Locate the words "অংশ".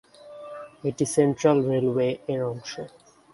2.51-2.71